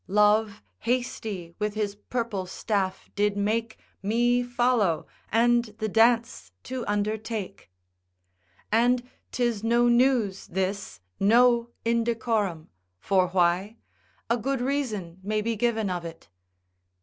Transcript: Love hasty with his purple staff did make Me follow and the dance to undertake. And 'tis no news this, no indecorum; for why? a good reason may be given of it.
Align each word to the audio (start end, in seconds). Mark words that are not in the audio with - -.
Love 0.07 0.63
hasty 0.79 1.53
with 1.59 1.75
his 1.75 1.93
purple 1.93 2.47
staff 2.47 3.07
did 3.13 3.37
make 3.37 3.77
Me 4.01 4.41
follow 4.41 5.05
and 5.31 5.65
the 5.77 5.87
dance 5.87 6.51
to 6.63 6.83
undertake. 6.87 7.69
And 8.71 9.07
'tis 9.31 9.63
no 9.63 9.87
news 9.89 10.47
this, 10.47 11.01
no 11.19 11.69
indecorum; 11.85 12.69
for 12.99 13.27
why? 13.27 13.77
a 14.27 14.37
good 14.37 14.59
reason 14.59 15.19
may 15.21 15.39
be 15.39 15.55
given 15.55 15.91
of 15.91 16.03
it. 16.03 16.29